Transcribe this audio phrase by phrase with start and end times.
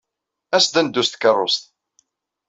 [0.55, 1.63] As-d ad neddu s tkeṛṛust.